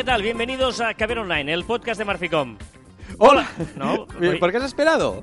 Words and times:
¿qué 0.00 0.04
tal? 0.04 0.22
Bienvenidos 0.22 0.80
a 0.80 0.94
Caber 0.94 1.18
Online, 1.18 1.52
el 1.52 1.64
podcast 1.64 1.98
de 1.98 2.06
Marficom. 2.06 2.56
Hola. 3.18 3.46
No, 3.76 4.06
¿Por 4.40 4.50
qué 4.50 4.56
has 4.56 4.64
esperado? 4.64 5.22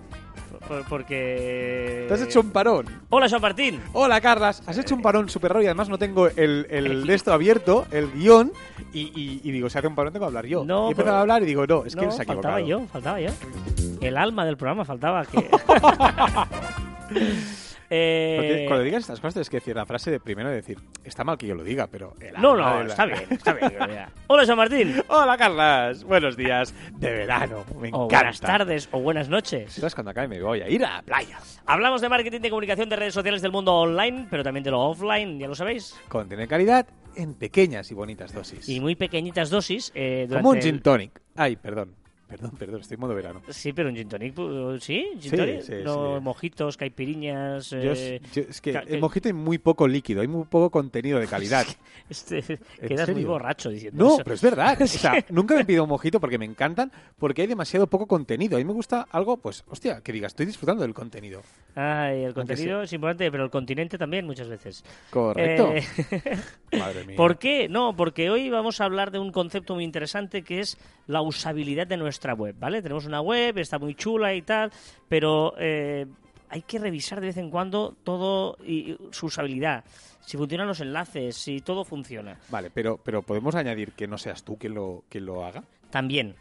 por- 0.68 0.86
porque... 0.86 2.05
Te 2.07 2.14
has 2.14 2.21
hecho 2.21 2.42
un 2.42 2.52
parón. 2.52 2.86
Hola, 3.10 3.28
Joan 3.28 3.42
Martín. 3.42 3.82
Hola, 3.93 4.21
Carlas. 4.21 4.61
Has 4.68 4.78
hecho 4.78 4.93
un 4.93 5.02
parón 5.02 5.29
súper 5.29 5.54
raro 5.54 5.64
y 5.64 5.66
además 5.66 5.89
no 5.89 5.98
tengo 5.98 6.28
el, 6.28 6.68
el 6.70 7.07
de 7.07 7.14
esto 7.16 7.34
abierto, 7.34 7.88
el 7.89 8.11
guion, 8.11 8.52
y, 8.93 9.02
y- 9.20 9.42
y 9.43 9.52
digo, 9.52 9.68
si 9.68 9.79
hace 9.79 9.88
un 9.88 9.96
parón 9.96 10.14
tengo 10.14 10.25
que 10.25 10.29
hablar 10.29 10.46
yo. 10.46 10.64
No, 10.64 10.84
y 10.86 10.89
he 10.89 10.91
empezado 10.91 11.05
pero- 11.05 11.18
a 11.18 11.21
hablar 11.21 11.41
y 11.41 11.46
digo, 11.48 11.66
no, 11.66 11.84
es 11.84 11.96
que 11.96 12.05
no, 12.05 12.12
se 12.12 12.21
ha 12.21 12.23
equivocado. 12.25 12.54
faltaba 12.54 12.62
yo, 12.62 12.86
faltaba 12.88 13.20
yo. 13.20 13.32
El 14.00 14.16
alma 14.16 14.46
del 14.46 14.57
programa 14.57 14.86
faltaba 14.86 15.25
que... 15.25 15.50
Eh, 17.89 18.65
cuando 18.68 18.83
digas 18.83 19.01
estas 19.01 19.19
cosas 19.19 19.36
tienes 19.36 19.50
que 19.50 19.57
decir 19.57 19.75
la 19.75 19.86
frase 19.86 20.11
de 20.11 20.19
primero 20.19 20.50
decir, 20.50 20.78
está 21.04 21.23
mal 21.23 21.37
que 21.37 21.47
yo 21.47 21.55
lo 21.55 21.64
diga, 21.64 21.87
pero... 21.87 22.14
No, 22.37 22.55
no, 22.55 22.83
la- 22.83 22.87
está 22.87 23.05
bien, 23.05 23.21
está 23.29 23.54
bien. 23.54 23.71
Hola, 24.28 24.45
Joan 24.45 24.57
Martín. 24.57 25.01
Hola, 25.07 25.37
Carlas. 25.37 26.04
Buenos 26.04 26.36
días 26.36 26.73
de 26.97 27.11
verano. 27.11 27.64
Me 27.79 27.89
O 27.93 28.05
encanta. 28.05 28.18
buenas 28.18 28.39
tardes 28.42 28.89
o 28.92 29.00
buenas 29.00 29.29
noches. 29.29 29.71
¿Sabes 29.73 29.95
cuando 29.95 30.11
acabe 30.11 30.28
me 30.28 30.42
voy 30.42 30.61
a 30.61 30.69
ir 30.69 30.83
a 30.86 30.95
la 30.97 31.01
playa? 31.01 31.39
Hablamos 31.65 32.02
de 32.02 32.09
marketing 32.09 32.42
de 32.42 32.50
comunicación 32.50 32.89
de 32.89 32.95
redes 32.97 33.14
sociales 33.14 33.42
del 33.42 33.52
mundo 33.52 33.73
online, 33.73 34.28
pero 34.30 34.44
también 34.44 34.64
de 34.64 34.72
lo 34.72 34.81
offline, 34.81 35.39
ya 35.39 35.47
lo 35.47 35.56
sabéis. 35.56 35.95
Contiene 36.09 36.47
calidad 36.47 36.88
en 37.16 37.33
pequeñas 37.36 37.89
y 37.92 37.94
bonitas 37.94 38.33
dosis. 38.33 38.67
Y 38.69 38.80
muy 38.80 38.95
pequeñitas 38.95 39.50
dosis. 39.50 39.92
eh, 39.95 40.28
Como 40.30 40.50
un 40.52 40.61
gin 40.61 40.81
tonic. 40.81 41.19
Ay, 41.36 41.56
perdón. 41.56 41.95
Perdón, 42.27 42.52
perdón, 42.59 42.81
estoy 42.81 42.95
en 42.95 42.99
modo 43.02 43.16
verano. 43.16 43.41
Sí, 43.49 43.72
pero 43.72 43.88
un 43.88 43.95
gin 43.95 44.09
tonic, 44.09 44.36
pu- 44.36 44.80
¿sí? 44.81 45.11
¿Gin 45.13 45.31
Sí, 45.31 45.38
tonic? 45.38 45.61
sí, 45.61 45.73
no, 45.83 46.17
sí. 46.17 46.23
mojitos, 46.23 46.75
caipiriñas... 46.75 47.69
Yo, 47.69 47.77
eh, 47.94 48.22
yo- 48.33 48.41
es 48.50 48.59
que 48.59 48.73
ca- 48.73 48.83
el 48.86 49.00
mojito 49.00 49.30
hay 49.30 49.33
muy 49.33 49.58
poco 49.59 49.88
líquido, 49.88 50.19
hay 50.22 50.28
muy 50.28 50.44
poco 50.45 50.69
contenido 50.69 51.19
de 51.19 51.28
calidad. 51.28 51.66
este, 52.09 52.59
quedas 52.86 53.09
muy 53.09 53.23
borracho 53.23 53.69
diciendo 53.69 54.03
No, 54.03 54.14
eso. 54.16 54.23
pero 54.23 54.34
es 54.36 54.42
verdad. 54.42 54.81
O 54.81 54.88
sea, 54.88 55.14
nunca 55.30 55.56
me 55.56 55.64
pido 55.64 55.84
un 55.84 55.89
mojito 55.89 56.19
porque 56.19 56.38
me 56.38 56.45
encantan, 56.45 56.92
porque 57.17 57.44
hay 57.44 57.47
demasiado 57.47 57.88
poco 57.88 58.08
contenido. 58.08 58.58
A 58.58 58.59
mí 58.59 58.66
me 58.66 58.73
gusta 58.73 59.08
algo, 59.12 59.38
pues, 59.38 59.64
hostia, 59.69 60.02
que 60.02 60.12
diga, 60.12 60.28
estoy 60.28 60.45
disfrutando 60.45 60.84
del 60.84 60.94
contenido. 60.94 61.41
Ay, 61.80 62.22
el 62.22 62.25
Aunque 62.25 62.33
contenido 62.33 62.81
es 62.81 62.92
importante, 62.92 63.30
pero 63.30 63.44
el 63.44 63.52
continente 63.52 64.00
también 64.00 64.25
muchas 64.25 64.47
veces. 64.47 64.83
Correcto. 65.11 65.73
Eh, 65.75 65.84
Madre 66.80 67.06
mía. 67.06 67.16
¿Por 67.16 67.38
qué? 67.38 67.69
No, 67.69 67.95
porque 67.95 68.31
hoy 68.31 68.50
vamos 68.50 68.81
a 68.81 68.86
hablar 68.86 69.11
de 69.11 69.19
un 69.19 69.31
concepto 69.31 69.75
muy 69.75 69.84
interesante 69.84 70.42
que 70.42 70.59
es 70.59 70.75
la 71.06 71.22
usabilidad 71.22 71.86
de 71.86 71.97
nuestra 71.97 72.34
web, 72.34 72.56
¿vale? 72.58 72.81
Tenemos 72.81 73.06
una 73.06 73.22
web, 73.22 73.59
está 73.59 73.78
muy 73.78 73.94
chula 73.94 74.34
y 74.34 74.42
tal, 74.42 74.72
pero 75.08 75.53
eh, 75.59 76.08
hay 76.50 76.61
que 76.64 76.80
revisar 76.80 77.22
de 77.22 77.28
vez 77.28 77.38
en 77.38 77.52
cuando 77.52 77.95
todo 78.03 78.58
y 78.66 78.78
y 78.78 78.97
su 79.12 79.28
usabilidad. 79.28 79.84
Si 80.22 80.36
funcionan 80.36 80.67
los 80.67 80.81
enlaces, 80.81 81.38
si 81.38 81.62
todo 81.62 81.86
funciona. 81.86 82.39
Vale, 82.50 82.72
pero, 82.72 82.97
pero 82.97 83.22
podemos 83.22 83.53
añadir 83.53 83.91
que 83.91 84.08
no 84.08 84.17
seas 84.17 84.44
tú 84.44 84.58
quien 84.58 84.73
lo, 84.73 85.03
quien 85.09 85.28
lo 85.28 85.45
haga. 85.45 85.64
También. 85.91 86.36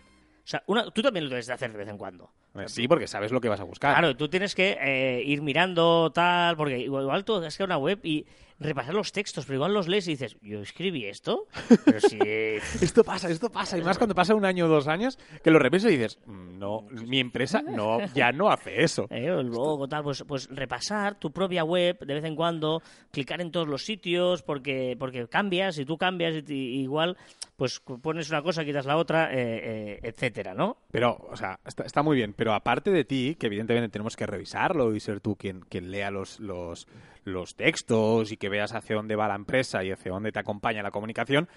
O 0.46 0.48
sea, 0.48 0.62
una- 0.68 0.88
tú 0.92 1.02
también 1.02 1.24
lo 1.24 1.30
debes 1.30 1.48
de 1.48 1.54
hacer 1.54 1.72
de 1.72 1.78
vez 1.78 1.88
en 1.88 1.98
cuando. 1.98 2.30
Sí, 2.66 2.86
porque 2.86 3.08
sabes 3.08 3.32
lo 3.32 3.40
que 3.40 3.48
vas 3.48 3.58
a 3.58 3.64
buscar. 3.64 3.92
Claro, 3.98 4.16
tú 4.16 4.28
tienes 4.28 4.54
que 4.54 4.78
eh, 4.80 5.20
ir 5.26 5.42
mirando 5.42 6.12
tal, 6.12 6.56
porque 6.56 6.78
igual, 6.78 7.02
igual 7.02 7.24
tú 7.24 7.34
has 7.34 7.56
creado 7.56 7.66
una 7.66 7.78
web 7.78 7.98
y 8.04 8.24
repasar 8.58 8.94
los 8.94 9.12
textos, 9.12 9.44
pero 9.44 9.56
igual 9.56 9.74
los 9.74 9.88
lees 9.88 10.06
y 10.08 10.12
dices, 10.12 10.36
¿yo 10.40 10.60
escribí 10.60 11.04
esto? 11.06 11.46
Pero 11.84 12.00
si... 12.00 12.18
Esto 12.80 13.04
pasa, 13.04 13.28
esto 13.28 13.50
pasa. 13.50 13.76
Y 13.78 13.82
más 13.82 13.98
cuando 13.98 14.14
pasa 14.14 14.34
un 14.34 14.44
año 14.44 14.66
o 14.66 14.68
dos 14.68 14.88
años, 14.88 15.18
que 15.42 15.50
lo 15.50 15.58
repiensas 15.58 15.92
y 15.92 15.96
dices, 15.96 16.18
"Mm, 16.26 16.58
no, 16.58 16.82
mi 16.90 17.20
empresa 17.20 17.62
no, 17.62 17.98
ya 18.14 18.32
no 18.32 18.48
hace 18.50 18.82
eso. 18.82 19.06
Eh, 19.16 19.26
el 19.26 19.46
logo, 19.48 19.88
tal, 19.88 20.02
pues, 20.02 20.24
pues 20.26 20.48
repasar 20.50 21.18
tu 21.18 21.30
propia 21.32 21.64
web 21.64 21.98
de 22.00 22.14
vez 22.14 22.24
en 22.24 22.36
cuando, 22.36 22.82
clicar 23.10 23.40
en 23.40 23.50
todos 23.50 23.66
los 23.68 23.84
sitios, 23.84 24.42
porque, 24.42 24.96
porque 24.98 25.26
cambias, 25.28 25.78
y 25.78 25.84
tú 25.84 25.96
cambias, 25.96 26.44
y, 26.48 26.54
y 26.54 26.82
igual, 26.82 27.16
pues 27.56 27.80
pones 27.80 28.28
una 28.30 28.42
cosa, 28.42 28.64
quitas 28.64 28.84
la 28.86 28.96
otra, 28.96 29.32
eh, 29.32 29.38
eh, 29.38 30.00
etcétera, 30.02 30.54
¿no? 30.54 30.76
Pero, 30.90 31.26
o 31.30 31.36
sea, 31.36 31.58
está, 31.64 31.84
está 31.84 32.02
muy 32.02 32.16
bien. 32.16 32.34
Pero 32.34 32.52
aparte 32.52 32.90
de 32.90 33.04
ti, 33.04 33.36
que 33.38 33.46
evidentemente 33.46 33.88
tenemos 33.88 34.16
que 34.16 34.26
revisarlo 34.26 34.94
y 34.94 35.00
ser 35.00 35.20
tú 35.20 35.36
quien, 35.36 35.60
quien 35.60 35.90
lea 35.90 36.10
los, 36.10 36.40
los, 36.40 36.86
los 37.26 37.54
textos 37.56 38.32
y 38.32 38.36
que 38.36 38.48
veas 38.48 38.72
hacia 38.74 38.96
dónde 38.96 39.16
va 39.16 39.28
la 39.28 39.34
empresa 39.34 39.84
y 39.84 39.90
hacia 39.92 40.12
dónde 40.12 40.32
te 40.32 40.38
acompaña 40.38 40.82
la 40.82 40.90
comunicación. 40.90 41.48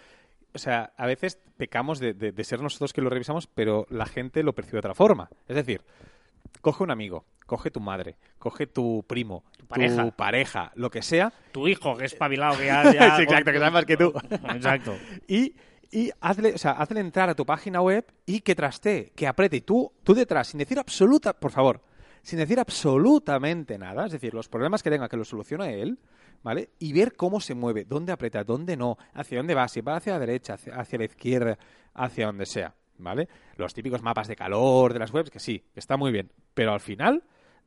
O 0.54 0.58
sea, 0.58 0.92
a 0.98 1.06
veces 1.06 1.40
pecamos 1.58 2.00
de, 2.00 2.14
de- 2.14 2.32
de 2.32 2.44
ser 2.44 2.60
nosotros 2.62 2.92
que 2.92 3.02
lo 3.02 3.10
revisamos, 3.10 3.48
pero 3.48 3.86
la 3.90 4.06
gente 4.08 4.42
lo 4.44 4.54
percibe 4.54 4.78
de 4.78 4.80
otra 4.80 4.96
forma. 4.96 5.30
Es 5.48 5.56
decir, 5.56 5.82
coge 6.62 6.84
un 6.84 6.90
amigo, 6.92 7.26
coge 7.46 7.70
tu 7.70 7.80
madre, 7.80 8.18
coge 8.40 8.66
tu 8.66 9.06
primo, 9.08 9.44
tu 9.58 9.68
pareja. 9.68 10.12
pareja, 10.12 10.72
lo 10.76 10.90
que 10.90 11.04
sea, 11.04 11.32
Tu 11.52 11.68
hijo, 11.68 11.96
que 11.96 12.06
es 12.06 12.14
espabilado, 12.14 12.58
que 12.58 12.66
ya... 12.66 12.84
ya- 12.94 13.16
Sí, 13.18 13.24
exacto, 13.24 13.52
que 13.52 13.60
sabe 13.60 13.72
más 13.72 13.86
que 13.86 13.96
tú. 13.98 14.12
Exacto. 14.56 14.96
y, 15.28 15.54
y 15.92 16.10
hazle, 16.20 16.54
o 16.56 16.58
sea, 16.58 16.72
hazle 16.72 17.00
entrar 17.00 17.30
a 17.30 17.36
tu 17.36 17.46
página 17.46 17.82
web 17.82 18.06
y 18.26 18.42
que 18.42 18.56
trastee, 18.56 19.12
que 19.16 19.28
apriete. 19.28 19.58
Y 19.58 19.62
tú, 19.62 19.92
tú 20.04 20.16
detrás, 20.16 20.48
sin 20.48 20.58
decir 20.58 20.80
absoluta, 20.80 21.34
por 21.34 21.52
favor, 21.52 21.82
sin 22.22 22.40
decir 22.40 22.60
absolutamente 22.60 23.78
nada, 23.78 24.06
es 24.06 24.12
decir, 24.12 24.34
los 24.34 24.50
problemas 24.50 24.84
que 24.84 24.90
tenga 24.90 25.10
que 25.10 25.18
los 25.18 25.30
solucione 25.30 25.82
él, 25.82 26.00
¿vale? 26.44 26.70
Y 26.80 26.94
ver 26.94 27.16
cómo 27.16 27.40
se 27.40 27.56
mueve, 27.56 27.86
dónde 27.86 28.12
aprieta, 28.12 28.44
dónde 28.44 28.78
no, 28.78 28.98
hacia 29.14 29.38
dónde 29.38 29.56
va, 29.56 29.68
si 29.68 29.82
va 29.82 29.98
hacia 29.98 30.14
la 30.14 30.20
derecha, 30.20 30.54
hacia, 30.54 30.76
hacia 30.76 31.00
la 31.00 31.06
izquierda, 31.06 31.58
hacia 31.94 32.28
donde 32.28 32.46
sea, 32.46 32.74
¿vale? 32.98 33.28
Los 33.58 33.74
típicos 33.74 34.02
mapas 34.02 34.28
de 34.28 34.36
calor 34.36 34.94
de 34.94 35.00
las 35.00 35.14
webs, 35.14 35.30
que 35.30 35.40
sí, 35.40 35.64
que 35.74 35.80
está 35.80 35.98
muy 35.98 36.12
bien, 36.12 36.32
pero 36.54 36.74
al 36.74 36.80
final 36.80 37.24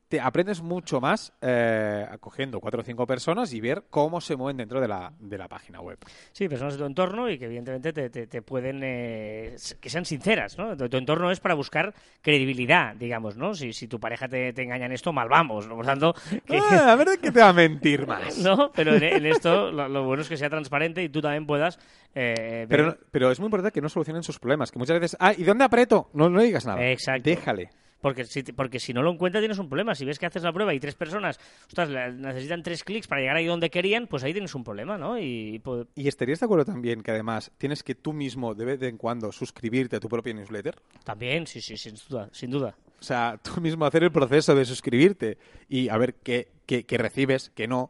te 0.07 0.19
aprendes 0.21 0.61
mucho 0.61 1.01
más 1.01 1.33
eh, 1.41 2.05
cogiendo 2.19 2.59
cuatro 2.59 2.81
o 2.81 2.83
cinco 2.83 3.07
personas 3.07 3.51
y 3.53 3.59
ver 3.61 3.85
cómo 3.89 4.21
se 4.21 4.35
mueven 4.35 4.57
dentro 4.57 4.79
de 4.79 4.87
la, 4.87 5.11
de 5.19 5.37
la 5.39 5.47
página 5.47 5.81
web. 5.81 5.97
Sí, 6.31 6.47
personas 6.47 6.73
de 6.75 6.79
tu 6.79 6.85
entorno 6.85 7.29
y 7.29 7.39
que 7.39 7.45
evidentemente 7.45 7.91
te, 7.93 8.09
te- 8.11 8.27
te 8.27 8.41
pueden... 8.43 8.81
eh, 8.83 9.55
que 9.81 9.89
sean 9.89 10.05
sinceras, 10.05 10.57
¿no? 10.57 10.77
Tu, 10.77 10.87
tu 10.87 10.97
entorno 10.97 11.31
es 11.31 11.39
para 11.39 11.55
buscar 11.55 11.93
credibilidad, 12.21 12.95
digamos, 12.95 13.37
¿no? 13.37 13.53
Si, 13.55 13.73
si 13.73 13.87
tu 13.87 13.99
pareja 13.99 14.27
te, 14.27 14.53
te 14.53 14.61
engaña 14.63 14.85
en 14.85 14.91
esto, 14.91 15.11
mal 15.13 15.29
vamos, 15.29 15.67
¿no? 15.67 15.75
Por 15.75 15.85
tanto, 15.85 16.13
que... 16.45 16.57
Ah, 16.59 16.91
a 16.91 16.95
ver 16.95 17.07
de 17.09 17.17
qué 17.17 17.31
te 17.31 17.39
va 17.39 17.49
a 17.49 17.53
mentir 17.53 18.05
más. 18.07 18.37
¿no? 18.43 18.71
Pero 18.73 18.95
en, 18.95 19.03
en 19.03 19.25
esto 19.25 19.71
lo, 19.71 19.87
lo 19.89 20.03
bueno 20.03 20.21
es 20.21 20.29
que 20.29 20.37
sea 20.37 20.49
transparente 20.49 21.01
y 21.03 21.09
tú 21.09 21.21
también 21.21 21.45
puedas... 21.47 21.79
eh, 22.15 22.65
ver- 22.67 22.67
Pero, 22.69 22.97
pero 23.11 23.31
es 23.31 23.39
muy 23.39 23.47
importante 23.47 23.71
que 23.71 23.81
no 23.81 23.89
solucionen 23.89 24.23
sus 24.23 24.39
problemas. 24.39 24.71
Que 24.71 24.79
muchas 24.79 24.99
veces, 24.99 25.17
ah, 25.19 25.33
¿y 25.35 25.43
dónde 25.43 25.63
aprieto? 25.65 26.09
No, 26.13 26.29
no 26.29 26.41
digas 26.41 26.65
nada. 26.65 26.87
Exacto. 26.89 27.29
Déjale. 27.29 27.69
Porque 28.03 28.25
si, 28.25 28.43
porque 28.43 28.81
si 28.81 28.93
no 28.93 29.01
lo 29.01 29.11
encuentras 29.13 29.41
tienes 29.41 29.57
un 29.59 29.69
problema. 29.69 29.95
Si 29.95 30.03
ves 30.03 30.19
que 30.19 30.25
haces 30.25 30.43
la 30.43 30.51
prueba 30.51 30.73
y 30.73 30.79
tres 30.81 30.93
personas 30.93 31.39
ostras, 31.67 31.89
necesitan 32.13 32.61
tres 32.61 32.83
clics 32.83 33.07
para 33.07 33.21
llegar 33.21 33.37
ahí 33.37 33.45
donde 33.45 33.69
querían, 33.69 34.07
pues 34.07 34.25
ahí 34.25 34.33
tienes 34.33 34.53
un 34.55 34.65
problema, 34.65 34.97
¿no? 34.97 35.17
Y, 35.17 35.61
¿Y 35.95 36.07
estarías 36.09 36.41
de 36.41 36.45
acuerdo 36.45 36.65
también 36.65 37.01
que 37.01 37.11
además 37.11 37.49
tienes 37.57 37.81
que 37.81 37.95
tú 37.95 38.11
mismo 38.11 38.55
de 38.55 38.65
vez 38.65 38.81
en 38.81 38.97
cuando 38.97 39.31
suscribirte 39.31 39.95
a 39.95 39.99
tu 40.01 40.09
propia 40.09 40.33
newsletter? 40.33 40.75
también, 41.05 41.47
sí, 41.47 41.61
sí, 41.61 41.77
sin 41.77 41.95
duda, 42.09 42.27
sin 42.33 42.51
duda. 42.51 42.75
O 42.99 43.03
sea, 43.03 43.39
tú 43.41 43.61
mismo 43.61 43.85
hacer 43.85 44.03
el 44.03 44.11
proceso 44.11 44.53
de 44.53 44.65
suscribirte 44.65 45.37
y 45.69 45.87
a 45.87 45.97
ver 45.97 46.15
qué, 46.15 46.49
qué, 46.65 46.85
qué 46.85 46.97
recibes, 46.97 47.51
qué 47.55 47.69
no. 47.69 47.89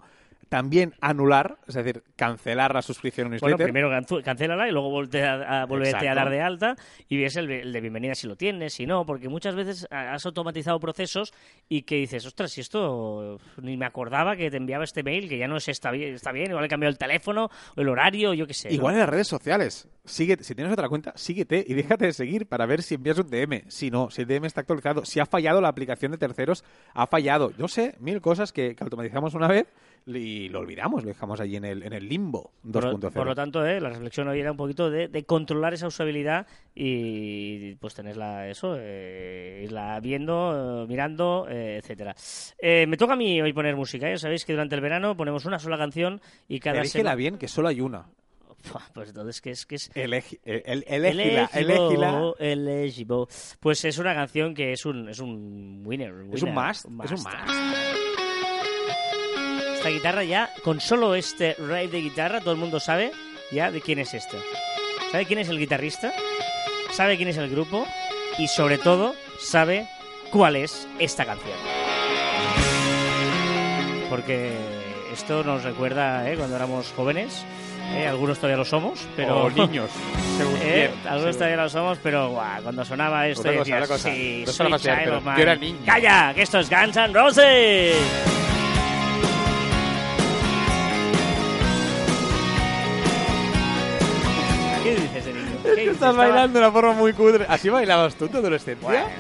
También 0.54 0.94
anular, 1.02 1.58
es 1.68 1.74
decir, 1.74 2.04
cancelar 2.16 2.76
la 2.76 2.84
suscripción 2.84 3.26
a 3.26 3.30
un 3.32 3.38
Bueno, 3.40 3.58
newsletter. 3.58 3.74
primero 3.74 4.24
cancélala 4.24 4.68
y 4.68 4.72
luego 4.72 4.92
volte 4.92 5.24
a, 5.24 5.66
volverte 5.66 6.08
a 6.08 6.14
dar 6.14 6.30
de 6.30 6.42
alta 6.42 6.76
y 7.10 7.18
ves 7.18 7.38
el, 7.38 7.50
el 7.50 7.74
de 7.74 7.82
bienvenida 7.82 8.14
si 8.14 8.28
lo 8.28 8.36
tienes, 8.36 8.76
si 8.76 8.86
no, 8.86 9.04
porque 9.04 9.30
muchas 9.30 9.56
veces 9.56 9.88
has 9.90 10.24
automatizado 10.28 10.80
procesos 10.80 11.34
y 11.68 11.82
que 11.82 11.96
dices, 11.96 12.24
ostras, 12.28 12.52
si 12.52 12.62
esto 12.62 13.40
ni 13.64 13.78
me 13.78 13.88
acordaba 13.88 14.36
que 14.36 14.52
te 14.52 14.58
enviaba 14.58 14.84
este 14.84 15.02
mail, 15.02 15.28
que 15.28 15.40
ya 15.40 15.48
no 15.48 15.58
es 15.58 15.68
está 15.70 15.90
bien, 15.90 16.14
está 16.14 16.32
bien 16.32 16.52
igual 16.52 16.66
he 16.66 16.70
cambiado 16.70 16.92
el 16.92 17.00
teléfono 17.00 17.50
o 17.76 17.82
el 17.82 17.90
horario, 17.90 18.36
yo 18.36 18.46
qué 18.46 18.54
sé. 18.54 18.70
¿no? 18.70 18.76
Igual 18.76 18.94
en 18.94 19.00
las 19.00 19.10
redes 19.10 19.28
sociales. 19.28 19.88
Sigue, 20.06 20.38
si 20.44 20.54
tienes 20.54 20.72
otra 20.72 20.88
cuenta, 20.88 21.14
síguete 21.16 21.66
y 21.68 21.74
déjate 21.74 22.06
de 22.06 22.14
seguir 22.14 22.46
para 22.46 22.68
ver 22.68 22.84
si 22.84 22.94
envías 22.94 23.18
un 23.18 23.28
DM. 23.28 23.64
Si 23.70 23.90
no, 23.90 24.12
si 24.12 24.22
el 24.22 24.28
DM 24.28 24.46
está 24.46 24.62
actualizado, 24.62 25.04
si 25.04 25.20
ha 25.20 25.26
fallado 25.26 25.62
la 25.62 25.70
aplicación 25.70 26.12
de 26.12 26.20
terceros, 26.20 26.64
ha 26.94 27.08
fallado. 27.08 27.50
Yo 27.58 27.68
sé, 27.68 27.96
mil 28.00 28.22
cosas 28.22 28.52
que, 28.52 28.76
que 28.76 28.84
automatizamos 28.84 29.34
una 29.34 29.48
vez 29.48 29.66
y 30.06 30.50
lo 30.50 30.60
olvidamos, 30.60 31.04
lo 31.04 31.10
dejamos 31.10 31.40
allí 31.40 31.56
en 31.56 31.66
el, 31.66 31.84
en 31.84 31.94
el 31.94 32.08
limbo 32.10 32.52
Por, 32.72 32.84
2.0. 32.84 32.92
lo- 33.02 33.12
por 33.12 33.26
lo 33.28 33.36
tanto, 33.36 33.66
eh, 33.66 33.80
la 33.80 33.90
reflexión 33.90 34.28
hoy 34.28 34.40
era 34.40 34.52
un 34.52 34.58
poquito 34.58 34.90
de, 34.90 35.08
de 35.08 35.24
controlar 35.24 35.74
esa 35.74 35.88
usabilidad 35.88 36.46
y 36.76 37.76
pues 37.76 37.94
tenerla 37.94 38.50
eso, 38.50 38.76
eh, 38.78 39.62
irla 39.64 40.00
viendo, 40.02 40.84
eh, 40.84 40.88
mirando, 40.88 41.48
eh, 41.50 41.78
etcétera. 41.82 42.16
Eh, 42.60 42.86
me 42.88 42.98
toca 42.98 43.14
a 43.14 43.16
mí 43.16 43.42
hoy 43.42 43.54
poner 43.54 43.76
música, 43.76 44.10
ya 44.10 44.18
sabéis 44.18 44.46
que 44.46 44.54
durante 44.54 44.76
el 44.76 44.82
verano 44.82 45.16
ponemos 45.16 45.46
una 45.46 45.60
sola 45.60 45.78
canción 45.78 46.22
y 46.48 46.60
cada 46.60 46.80
Elígela 46.82 47.12
sema- 47.12 47.16
bien, 47.16 47.38
que 47.38 47.48
solo 47.48 47.70
hay 47.70 47.80
una. 47.82 48.06
Pues 48.94 49.10
entonces, 49.10 49.42
¿qué 49.42 49.52
es? 49.52 49.66
¿Qué 49.66 49.76
es? 49.76 49.92
Elegi- 49.94 50.40
el, 50.46 50.86
el- 50.88 51.04
elegible. 51.20 51.48
Pues 53.60 53.84
es 53.84 53.98
una 53.98 54.16
canción 54.16 54.54
que 54.54 54.72
es 54.72 54.86
un, 54.86 55.10
es 55.10 55.20
un 55.20 55.84
winner. 55.86 56.14
Es 56.32 56.42
un 56.44 56.50
winner, 56.50 56.68
must, 56.68 56.86
es 56.86 57.12
un 57.12 57.24
must. 57.24 57.38
Esta 59.84 59.90
guitarra 59.92 60.24
ya, 60.24 60.50
con 60.64 60.80
solo 60.80 61.14
este 61.14 61.58
riff 61.60 61.92
de 61.92 62.00
guitarra, 62.00 62.40
todo 62.40 62.52
el 62.54 62.58
mundo 62.58 62.80
sabe 62.80 63.12
ya 63.52 63.70
de 63.70 63.82
quién 63.82 64.00
es 64.00 64.14
este. 64.14 64.38
¿Sabe 65.12 65.26
quién 65.26 65.40
es 65.40 65.50
el 65.50 65.60
guitarrista? 65.60 66.14
¿Sabe 66.92 67.18
quién 67.18 67.28
es 67.28 67.36
el 67.36 67.50
grupo? 67.50 67.86
Y 68.38 68.48
sobre 68.48 68.78
todo, 68.78 69.14
sabe 69.42 69.86
cuál 70.32 70.56
es 70.56 70.88
esta 71.00 71.26
canción. 71.26 71.58
Porque 74.10 74.54
esto 75.12 75.44
nos 75.44 75.64
recuerda, 75.66 76.30
¿eh? 76.32 76.38
cuando 76.38 76.56
éramos 76.56 76.94
jóvenes, 76.96 77.44
Eh, 77.94 78.08
algunos 78.08 78.38
todavía 78.38 78.56
lo 78.58 78.64
somos, 78.64 79.06
pero... 79.18 79.44
O 79.44 79.50
niños, 79.50 79.92
según 80.38 80.56
Eh, 80.62 80.90
quién, 80.90 81.08
algunos 81.12 81.36
según- 81.36 81.38
todavía 81.40 81.58
lo 81.58 81.70
somos, 81.70 81.98
pero 82.02 82.30
guau, 82.30 82.64
cuando 82.64 82.86
sonaba 82.86 83.28
esto 83.28 83.44
cosa, 83.44 83.60
decías, 83.60 83.90
sí, 84.02 84.46
soy 84.48 84.72
Child 84.78 85.24
yo 85.36 85.42
era 85.44 85.56
niño. 85.58 85.80
¡Calla! 85.86 86.32
Que 86.34 86.44
esto 86.44 86.60
es 86.60 86.70
Guns 86.70 86.96
N' 86.96 87.14
Roses. 87.14 88.33
Estás 95.92 96.10
Estaba- 96.12 96.30
bailando 96.30 96.60
de 96.60 96.66
una 96.66 96.72
forma 96.74 96.94
muy 96.94 97.14
cutre. 97.14 97.46
¿Así 97.50 97.70
bailabas 97.70 98.16
tú 98.16 98.28
tu 98.28 98.38
adolescencia? 98.38 98.88
Bueno. 98.88 99.06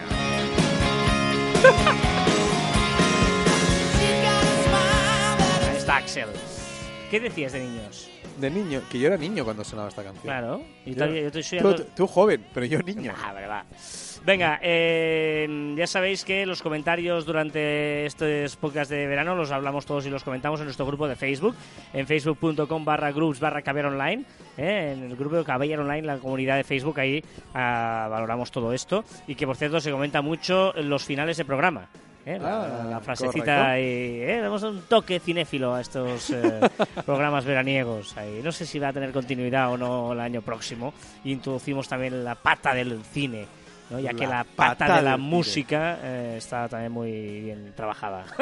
Ahí 5.69 5.77
está 5.77 5.97
Axel. 5.97 6.27
¿Qué 7.09 7.19
decías 7.19 7.53
de 7.53 7.59
niños? 7.59 8.09
De 8.39 8.49
niño, 8.49 8.81
que 8.91 8.99
yo 8.99 9.07
era 9.07 9.17
niño 9.17 9.43
cuando 9.43 9.63
sonaba 9.63 9.89
esta 9.89 10.03
canción. 10.03 10.23
Claro. 10.23 10.61
Y 10.85 10.95
Yo- 10.95 11.05
yo 11.05 11.31
te 11.31 11.43
soy 11.43 11.59
Tú, 11.95 12.07
joven, 12.07 12.45
pero 12.53 12.65
yo 12.65 12.79
niño. 12.79 13.13
Ah, 13.23 13.31
verdad. 13.33 13.63
Venga, 14.25 14.59
eh, 14.61 15.73
ya 15.77 15.85
sabéis 15.85 16.23
que 16.23 16.45
los 16.45 16.61
comentarios 16.61 17.25
durante 17.25 18.05
estos 18.05 18.55
podcasts 18.55 18.89
de 18.89 19.05
verano 19.05 19.35
los 19.35 19.51
hablamos 19.51 19.85
todos 19.85 20.05
y 20.05 20.09
los 20.09 20.23
comentamos 20.23 20.61
en 20.61 20.65
nuestro 20.65 20.85
grupo 20.85 21.07
de 21.07 21.15
Facebook, 21.17 21.55
en 21.93 22.07
facebook.com 22.07 22.85
barra 22.85 23.11
groups 23.11 23.39
barra 23.41 23.61
caviar 23.61 23.87
online, 23.87 24.23
eh, 24.57 24.93
en 24.97 25.03
el 25.11 25.15
grupo 25.17 25.35
de 25.35 25.43
caviar 25.43 25.79
online, 25.81 26.03
la 26.03 26.17
comunidad 26.17 26.55
de 26.55 26.63
Facebook, 26.63 26.99
ahí 27.01 27.23
ah, 27.53 28.07
valoramos 28.09 28.49
todo 28.49 28.71
esto 28.71 29.03
y 29.27 29.35
que 29.35 29.45
por 29.45 29.57
cierto 29.57 29.81
se 29.81 29.91
comenta 29.91 30.21
mucho 30.21 30.71
los 30.73 31.03
finales 31.03 31.35
de 31.37 31.43
programa. 31.45 31.89
Eh, 32.25 32.39
la, 32.39 32.63
Ah, 32.63 32.83
la 32.89 32.99
frasecita 33.01 33.71
ahí, 33.71 34.21
eh, 34.21 34.39
damos 34.41 34.63
un 34.63 34.81
toque 34.83 35.19
cinéfilo 35.19 35.73
a 35.73 35.81
estos 35.81 36.29
eh, 36.29 36.59
programas 37.05 37.45
veraniegos. 37.45 38.15
Ahí. 38.17 38.39
No 38.43 38.51
sé 38.51 38.65
si 38.65 38.79
va 38.79 38.89
a 38.89 38.93
tener 38.93 39.11
continuidad 39.11 39.71
o 39.71 39.77
no 39.77 40.13
el 40.13 40.19
año 40.19 40.41
próximo. 40.41 40.93
Y 41.23 41.31
introducimos 41.33 41.87
también 41.87 42.23
la 42.23 42.35
pata 42.35 42.73
del 42.73 43.03
cine. 43.03 43.45
¿no? 43.89 43.99
ya 43.99 44.13
que 44.13 44.25
La 44.25 44.43
pata, 44.45 44.77
pata 44.87 44.95
de 44.97 45.01
la 45.03 45.17
música 45.17 45.99
eh, 46.01 46.35
está 46.37 46.69
también 46.69 46.91
muy 46.91 47.11
bien 47.41 47.73
trabajada. 47.75 48.23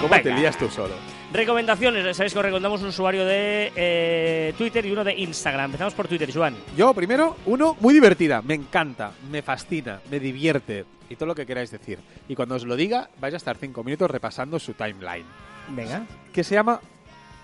¿Cómo 0.00 0.14
te 0.16 0.22
Venga. 0.22 0.38
lías 0.40 0.56
tú 0.58 0.68
solo? 0.68 0.94
Recomendaciones, 1.34 2.16
sabéis 2.16 2.32
que 2.32 2.38
os 2.38 2.44
recomendamos 2.44 2.80
un 2.82 2.88
usuario 2.90 3.24
de 3.26 3.72
eh, 3.74 4.54
Twitter 4.56 4.86
y 4.86 4.92
uno 4.92 5.02
de 5.02 5.14
Instagram. 5.14 5.64
Empezamos 5.64 5.92
por 5.92 6.06
Twitter, 6.06 6.32
Joan. 6.32 6.54
Yo, 6.76 6.94
primero, 6.94 7.36
uno 7.46 7.76
muy 7.80 7.92
divertida. 7.92 8.40
Me 8.40 8.54
encanta, 8.54 9.10
me 9.32 9.42
fascina, 9.42 10.00
me 10.12 10.20
divierte. 10.20 10.84
Y 11.10 11.16
todo 11.16 11.26
lo 11.26 11.34
que 11.34 11.44
queráis 11.44 11.72
decir. 11.72 11.98
Y 12.28 12.36
cuando 12.36 12.54
os 12.54 12.64
lo 12.64 12.76
diga, 12.76 13.10
vais 13.20 13.34
a 13.34 13.38
estar 13.38 13.56
cinco 13.56 13.82
minutos 13.82 14.08
repasando 14.08 14.60
su 14.60 14.74
timeline. 14.74 15.26
Venga. 15.70 16.06
Que 16.32 16.44
se 16.44 16.54
llama 16.54 16.80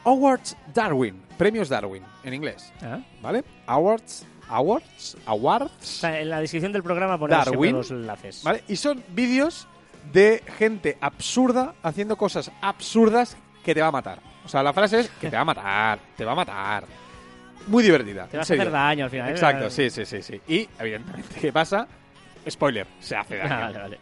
Awards 0.04 0.56
Darwin. 0.72 1.20
Premios 1.36 1.68
Darwin, 1.68 2.04
en 2.22 2.32
inglés. 2.32 2.72
Ah. 2.82 3.00
¿Vale? 3.20 3.42
Awards, 3.66 4.24
Awards, 4.50 5.16
Awards. 5.26 6.04
En 6.04 6.30
la 6.30 6.38
descripción 6.38 6.72
del 6.72 6.84
programa 6.84 7.18
ponemos 7.18 7.44
Darwin. 7.44 7.72
los 7.72 7.90
enlaces. 7.90 8.44
¿Vale? 8.44 8.62
Y 8.68 8.76
son 8.76 9.02
vídeos 9.08 9.66
de 10.12 10.44
gente 10.58 10.96
absurda 11.00 11.74
haciendo 11.82 12.16
cosas 12.16 12.52
absurdas 12.60 13.36
que 13.64 13.74
te 13.74 13.80
va 13.80 13.88
a 13.88 13.92
matar. 13.92 14.18
O 14.44 14.48
sea, 14.48 14.62
la 14.62 14.72
frase 14.72 15.00
es 15.00 15.08
que 15.10 15.28
te 15.30 15.36
va 15.36 15.42
a 15.42 15.44
matar, 15.44 15.98
te 16.16 16.24
va 16.24 16.32
a 16.32 16.34
matar. 16.34 16.84
Muy 17.66 17.82
divertida. 17.82 18.26
Te 18.26 18.36
en 18.36 18.40
vas 18.40 18.46
a 18.46 18.48
serio. 18.48 18.62
hacer 18.62 18.72
daño 18.72 19.04
al 19.04 19.10
final. 19.10 19.28
¿eh? 19.28 19.32
Exacto, 19.32 19.70
sí, 19.70 19.90
sí, 19.90 20.04
sí, 20.06 20.22
sí. 20.22 20.40
Y, 20.48 20.68
evidentemente, 20.78 21.40
¿qué 21.40 21.52
pasa? 21.52 21.86
Spoiler, 22.48 22.86
se 23.00 23.16
hace 23.16 23.36
daño. 23.36 23.54
Ah, 23.54 23.60
vale, 23.66 23.78
vale. 23.78 23.98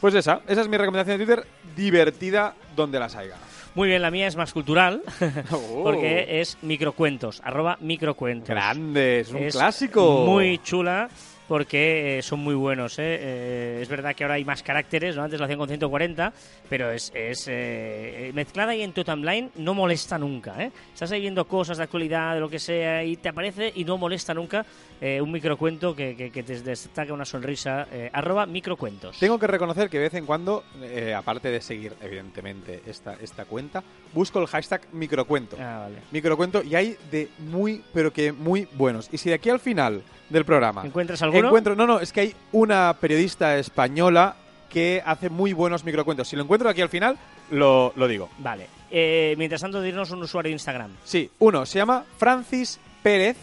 Pues 0.00 0.14
esa, 0.14 0.40
esa 0.48 0.60
es 0.60 0.68
mi 0.68 0.76
recomendación 0.76 1.18
de 1.18 1.24
Twitter, 1.24 1.46
divertida 1.76 2.54
donde 2.74 2.98
las 2.98 3.14
haya. 3.16 3.36
Muy 3.74 3.88
bien, 3.88 4.02
la 4.02 4.10
mía 4.10 4.26
es 4.26 4.36
más 4.36 4.52
cultural, 4.52 5.02
Oh. 5.52 5.82
porque 5.84 6.40
es 6.40 6.58
microcuentos, 6.62 7.40
arroba 7.44 7.76
microcuentos. 7.80 8.48
Grande, 8.48 9.20
es 9.20 9.30
un 9.30 9.38
Es 9.44 9.54
clásico. 9.54 10.24
Muy 10.26 10.58
chula 10.58 11.08
porque 11.48 12.18
eh, 12.18 12.22
son 12.22 12.40
muy 12.40 12.54
buenos. 12.54 12.98
¿eh? 12.98 13.18
Eh, 13.20 13.78
es 13.82 13.88
verdad 13.88 14.14
que 14.14 14.24
ahora 14.24 14.34
hay 14.34 14.44
más 14.44 14.62
caracteres, 14.62 15.16
¿no? 15.16 15.22
antes 15.22 15.38
lo 15.38 15.44
hacían 15.44 15.58
con 15.58 15.68
140, 15.68 16.32
pero 16.68 16.90
es, 16.90 17.12
es 17.14 17.46
eh, 17.48 18.30
mezclada 18.34 18.72
ahí 18.72 18.82
en 18.82 18.92
tu 18.92 19.04
timeline, 19.04 19.50
no 19.56 19.74
molesta 19.74 20.18
nunca. 20.18 20.62
¿eh? 20.62 20.70
Estás 20.92 21.12
ahí 21.12 21.20
viendo 21.20 21.44
cosas 21.46 21.78
de 21.78 21.84
actualidad, 21.84 22.34
de 22.34 22.40
lo 22.40 22.48
que 22.48 22.58
sea, 22.58 23.04
y 23.04 23.16
te 23.16 23.28
aparece 23.28 23.72
y 23.74 23.84
no 23.84 23.96
molesta 23.98 24.34
nunca 24.34 24.64
eh, 25.00 25.20
un 25.20 25.30
microcuento 25.30 25.94
que, 25.94 26.16
que, 26.16 26.30
que 26.30 26.42
te 26.42 26.60
destaca 26.60 27.12
una 27.12 27.24
sonrisa. 27.24 27.86
eh, 27.92 28.10
arroba 28.12 28.46
microcuentos. 28.46 29.18
Tengo 29.18 29.38
que 29.38 29.46
reconocer 29.46 29.90
que 29.90 29.98
de 29.98 30.04
vez 30.04 30.14
en 30.14 30.26
cuando, 30.26 30.64
eh, 30.82 31.14
aparte 31.14 31.50
de 31.50 31.60
seguir, 31.60 31.94
evidentemente, 32.00 32.82
esta, 32.86 33.14
esta 33.20 33.44
cuenta, 33.44 33.82
busco 34.14 34.40
el 34.40 34.46
hashtag 34.46 34.82
microcuento. 34.92 35.56
Ah, 35.60 35.80
vale. 35.84 35.96
Microcuento 36.12 36.62
y 36.62 36.74
hay 36.74 36.96
de 37.10 37.28
muy, 37.38 37.82
pero 37.92 38.12
que 38.12 38.32
muy 38.32 38.68
buenos. 38.72 39.08
Y 39.12 39.18
si 39.18 39.28
de 39.28 39.34
aquí 39.34 39.50
al 39.50 39.60
final 39.60 40.02
del 40.30 40.44
programa 40.44 40.84
¿Encuentras 40.84 41.22
alguno? 41.22 41.46
encuentro, 41.48 41.76
no, 41.76 41.86
no, 41.86 42.00
es 42.00 42.12
que 42.12 42.20
hay 42.20 42.34
una 42.52 42.96
periodista 43.00 43.56
española 43.58 44.36
que 44.70 45.02
hace 45.04 45.30
muy 45.30 45.52
buenos 45.52 45.84
microcuentos. 45.84 46.28
Si 46.28 46.36
lo 46.36 46.42
encuentro 46.42 46.68
aquí 46.68 46.80
al 46.80 46.88
final, 46.88 47.16
lo, 47.50 47.92
lo 47.96 48.08
digo. 48.08 48.28
Vale. 48.38 48.66
Mientras 48.90 49.60
tanto, 49.60 49.80
dirnos 49.82 50.10
un 50.10 50.22
usuario 50.22 50.48
de 50.48 50.54
Instagram. 50.54 50.92
Sí, 51.04 51.30
uno 51.38 51.66
se 51.66 51.78
llama 51.78 52.04
Francis 52.18 52.80
Pérez 53.02 53.36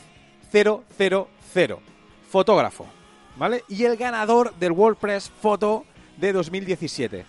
000, 0.53 1.79
fotógrafo, 2.29 2.85
¿vale? 3.37 3.63
Y 3.67 3.85
el 3.85 3.97
ganador 3.97 4.53
del 4.55 4.71
WordPress 4.71 5.29
Foto 5.29 5.83
de 6.17 6.31
2017. 6.31 7.25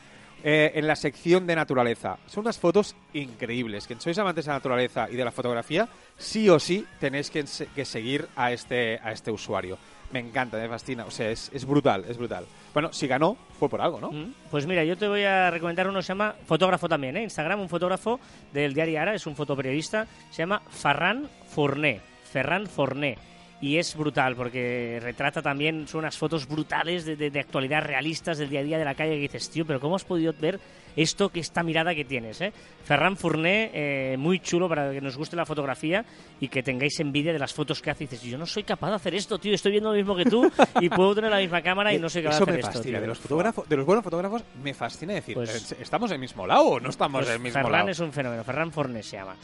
eh, 0.46 0.72
en 0.78 0.86
la 0.86 0.94
sección 0.94 1.46
de 1.46 1.56
naturaleza. 1.56 2.18
Son 2.26 2.42
unas 2.42 2.58
fotos 2.58 2.94
increíbles. 3.14 3.86
Quien 3.86 3.98
sois 3.98 4.18
amantes 4.18 4.44
de 4.44 4.50
la 4.50 4.56
naturaleza 4.58 5.08
y 5.10 5.16
de 5.16 5.24
la 5.24 5.30
fotografía, 5.32 5.88
sí 6.18 6.50
o 6.50 6.60
sí 6.60 6.84
tenéis 7.00 7.30
que, 7.30 7.46
que 7.74 7.84
seguir 7.86 8.28
a 8.36 8.52
este, 8.52 8.98
a 9.02 9.10
este 9.12 9.30
usuario. 9.30 9.78
Me 10.12 10.20
encanta, 10.20 10.58
me 10.58 10.68
fascina. 10.68 11.06
O 11.06 11.10
sea, 11.10 11.30
es, 11.30 11.50
es 11.54 11.64
brutal, 11.64 12.04
es 12.06 12.18
brutal. 12.18 12.44
Bueno, 12.74 12.92
si 12.92 13.06
ganó, 13.06 13.38
fue 13.58 13.70
por 13.70 13.80
algo, 13.80 13.98
¿no? 14.02 14.12
Mm, 14.12 14.34
Pues 14.50 14.66
mira, 14.66 14.84
yo 14.84 14.98
te 14.98 15.08
voy 15.08 15.22
a 15.24 15.50
recomendar 15.50 15.88
uno, 15.88 16.02
se 16.02 16.08
llama 16.08 16.34
fotógrafo 16.46 16.90
también, 16.90 17.16
¿eh? 17.16 17.22
Instagram, 17.22 17.60
un 17.60 17.70
fotógrafo 17.70 18.20
del 18.52 18.74
diario 18.74 19.00
Ara, 19.00 19.14
es 19.14 19.26
un 19.26 19.34
fotoperiodista, 19.36 20.06
se 20.30 20.42
llama 20.42 20.60
Ferran 20.68 21.26
Forné, 21.48 22.02
Ferran 22.34 22.66
Forné. 22.66 23.16
Y 23.60 23.78
es 23.78 23.96
brutal 23.96 24.34
porque 24.36 24.98
retrata 25.00 25.40
también, 25.40 25.86
son 25.88 26.00
unas 26.00 26.18
fotos 26.18 26.46
brutales 26.46 27.04
de, 27.06 27.14
de- 27.16 27.30
de 27.30 27.40
actualidad 27.40 27.82
realistas 27.82 28.36
del 28.36 28.50
día 28.50 28.60
a 28.60 28.62
día 28.64 28.76
de 28.78 28.84
la 28.84 28.94
calle 28.96 29.12
que 29.14 29.20
dices, 29.20 29.48
tío, 29.48 29.64
pero 29.64 29.78
¿cómo 29.80 29.94
has 29.96 30.04
podido 30.04 30.34
ver 30.38 30.58
esto, 30.96 31.30
que 31.30 31.40
esta 31.40 31.62
mirada 31.62 31.94
que 31.94 32.04
tienes? 32.04 32.40
Eh? 32.42 32.52
Ferran 32.84 33.16
Fourné, 33.16 33.70
eh, 33.72 34.16
muy 34.18 34.40
chulo 34.40 34.68
para 34.68 34.90
que 34.92 35.00
nos 35.00 35.16
guste 35.16 35.36
la 35.36 35.46
fotografía 35.46 36.04
y 36.40 36.48
que 36.48 36.62
tengáis 36.62 36.98
envidia 37.00 37.32
de 37.32 37.38
las 37.38 37.54
fotos 37.54 37.80
que 37.80 37.90
hace. 37.90 38.04
Y 38.04 38.06
dices, 38.08 38.22
yo 38.28 38.36
no 38.36 38.44
soy 38.44 38.64
capaz 38.64 38.90
de 38.90 38.96
hacer 38.96 39.14
esto, 39.14 39.38
tío, 39.38 39.54
estoy 39.54 39.70
viendo 39.70 39.90
lo 39.90 39.96
mismo 39.96 40.14
que 40.16 40.24
tú 40.26 40.50
y 40.80 40.90
puedo 40.90 41.14
tener 41.14 41.30
la 41.30 41.38
misma 41.38 41.62
cámara 41.62 41.94
y 41.94 41.98
no 41.98 42.10
soy 42.10 42.22
capaz 42.24 42.36
Eso 42.36 42.44
de 42.46 42.52
me 42.52 42.58
hacer 42.58 42.68
esto. 42.70 42.78
fascina. 42.80 42.98
tío. 42.98 43.00
De 43.02 43.06
los 43.06 43.18
fotógrafos, 43.20 43.68
de 43.68 43.76
los 43.76 43.86
buenos 43.86 44.04
fotógrafos, 44.04 44.42
me 44.62 44.74
fascina 44.74 45.14
decir, 45.14 45.36
Pues- 45.36 45.72
"Eh, 45.72 45.76
¿estamos 45.80 46.10
en 46.10 46.16
el 46.16 46.20
mismo 46.20 46.46
lado 46.46 46.64
o 46.64 46.80
no 46.80 46.90
estamos 46.90 47.20
Pues 47.20 47.28
en 47.28 47.34
el 47.36 47.40
mismo 47.40 47.54
Ferran 47.62 47.72
lado? 47.72 47.88
es 47.90 48.00
un 48.00 48.12
fenómeno, 48.12 48.44
Ferran 48.44 48.72
Forné 48.72 49.02
se 49.02 49.16
llama. 49.16 49.36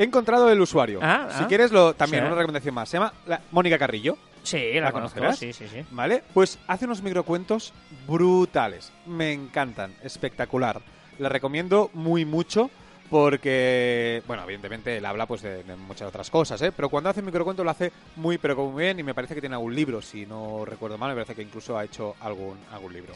He 0.00 0.04
encontrado 0.04 0.50
el 0.50 0.58
usuario. 0.58 0.98
Ah, 1.02 1.28
si 1.36 1.44
ah. 1.44 1.46
quieres, 1.46 1.70
lo, 1.72 1.92
también 1.92 2.22
Sí. 2.22 2.26
una 2.28 2.36
recomendación 2.36 2.74
más. 2.74 2.88
Se 2.88 2.96
llama 2.96 3.12
la- 3.26 3.42
Mónica 3.50 3.78
Carrillo, 3.78 4.16
Sí, 4.42 4.72
la, 4.76 4.80
¿La 4.80 4.92
conozco, 4.92 5.20
sí, 5.34 5.52
sí, 5.52 5.68
sí. 5.68 5.84
¿vale? 5.90 6.22
Pues 6.32 6.58
hace 6.66 6.86
unos 6.86 7.02
microcuentos 7.02 7.74
brutales. 8.08 8.90
Me 9.04 9.34
encantan, 9.34 9.92
espectacular. 10.02 10.80
La 11.18 11.28
recomiendo 11.28 11.90
muy 11.92 12.24
mucho 12.24 12.70
porque, 13.10 14.22
bueno, 14.26 14.42
evidentemente 14.44 14.96
él 14.96 15.04
habla 15.04 15.26
pues 15.26 15.42
de, 15.42 15.62
de 15.64 15.76
muchas 15.76 16.08
otras 16.08 16.30
cosas, 16.30 16.62
¿eh? 16.62 16.72
Pero 16.74 16.88
cuando 16.88 17.10
hace 17.10 17.20
microcuento 17.20 17.62
lo 17.62 17.68
hace 17.70 17.92
muy, 18.16 18.38
pero 18.38 18.56
como 18.56 18.70
muy 18.70 18.84
bien 18.84 18.98
y 18.98 19.02
me 19.02 19.12
parece 19.12 19.34
que 19.34 19.40
tiene 19.42 19.56
algún 19.56 19.74
libro, 19.74 20.00
si 20.00 20.24
no 20.24 20.64
recuerdo 20.64 20.96
mal, 20.96 21.10
me 21.10 21.16
parece 21.16 21.34
que 21.34 21.42
incluso 21.42 21.76
ha 21.76 21.84
hecho 21.84 22.16
algún, 22.20 22.56
algún 22.72 22.94
libro. 22.94 23.12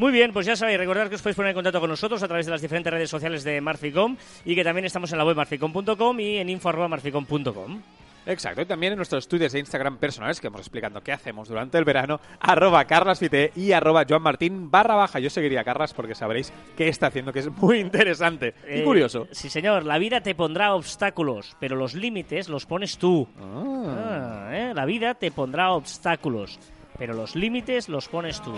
Muy 0.00 0.12
bien, 0.12 0.32
pues 0.32 0.46
ya 0.46 0.56
sabéis, 0.56 0.78
recordad 0.78 1.10
que 1.10 1.16
os 1.16 1.20
podéis 1.20 1.36
poner 1.36 1.50
en 1.50 1.56
contacto 1.56 1.78
con 1.78 1.90
nosotros 1.90 2.22
a 2.22 2.26
través 2.26 2.46
de 2.46 2.52
las 2.52 2.62
diferentes 2.62 2.90
redes 2.90 3.10
sociales 3.10 3.44
de 3.44 3.60
Marficom 3.60 4.16
y 4.46 4.54
que 4.54 4.64
también 4.64 4.86
estamos 4.86 5.12
en 5.12 5.18
la 5.18 5.26
web 5.26 5.36
marficom.com 5.36 6.20
y 6.20 6.38
en 6.38 6.48
info.marficom.com. 6.48 7.82
Exacto, 8.24 8.62
y 8.62 8.64
también 8.64 8.94
en 8.94 8.96
nuestros 8.96 9.24
estudios 9.24 9.52
de 9.52 9.58
Instagram 9.58 9.98
personales 9.98 10.40
que 10.40 10.48
vamos 10.48 10.62
explicando 10.62 11.02
qué 11.02 11.12
hacemos 11.12 11.48
durante 11.50 11.76
el 11.76 11.84
verano, 11.84 12.18
arroba 12.40 12.86
carlasfite 12.86 13.52
y 13.54 13.72
arroba 13.72 14.06
joanmartin 14.08 14.70
barra 14.70 14.94
baja. 14.94 15.18
Yo 15.18 15.28
seguiría 15.28 15.60
a 15.60 15.64
Carlas 15.64 15.92
porque 15.92 16.14
sabréis 16.14 16.50
qué 16.78 16.88
está 16.88 17.08
haciendo, 17.08 17.30
que 17.30 17.40
es 17.40 17.50
muy 17.50 17.78
interesante 17.80 18.54
y 18.70 18.78
Eh, 18.80 18.84
curioso. 18.84 19.28
Sí, 19.32 19.50
señor, 19.50 19.84
la 19.84 19.98
vida 19.98 20.22
te 20.22 20.34
pondrá 20.34 20.72
obstáculos, 20.72 21.58
pero 21.60 21.76
los 21.76 21.92
límites 21.94 22.48
los 22.48 22.64
pones 22.64 22.96
tú. 22.96 23.28
Ah. 23.38 24.46
Ah, 24.48 24.50
¿eh? 24.56 24.72
La 24.74 24.86
vida 24.86 25.12
te 25.12 25.30
pondrá 25.30 25.72
obstáculos, 25.72 26.58
pero 26.98 27.12
los 27.12 27.36
límites 27.36 27.90
los 27.90 28.08
pones 28.08 28.40
tú. 28.40 28.54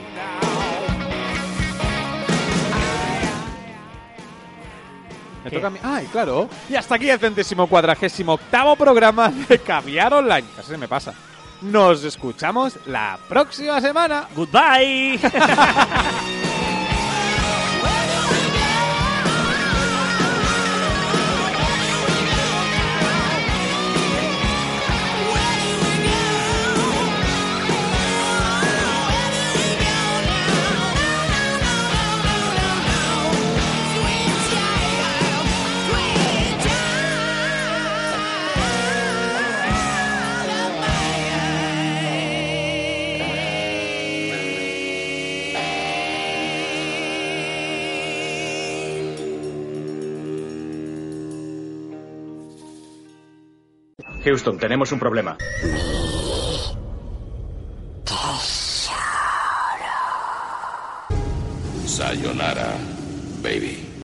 Me 5.44 5.50
¿Qué? 5.50 5.56
toca 5.56 5.66
a 5.66 5.70
mí. 5.70 5.78
¡Ay, 5.82 6.06
claro! 6.06 6.48
Y 6.68 6.74
hasta 6.74 6.94
aquí 6.94 7.10
el 7.10 7.18
centésimo 7.18 7.66
cuadragésimo 7.66 8.34
octavo 8.34 8.76
programa 8.76 9.28
de 9.48 9.58
Caviar 9.58 10.14
Online. 10.14 10.46
Casi 10.56 10.68
se 10.70 10.78
me 10.78 10.88
pasa. 10.88 11.14
Nos 11.62 12.02
escuchamos 12.04 12.76
la 12.86 13.18
próxima 13.28 13.80
semana. 13.80 14.26
Goodbye. 14.34 15.18
Houston, 54.24 54.58
tenemos 54.58 54.92
un 54.92 54.98
problema. 54.98 55.36
Sayonara, 61.86 62.76
baby. 63.42 63.91